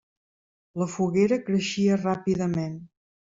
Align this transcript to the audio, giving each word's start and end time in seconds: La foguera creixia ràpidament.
La 0.83 0.87
foguera 0.93 1.39
creixia 1.51 1.99
ràpidament. 2.01 2.81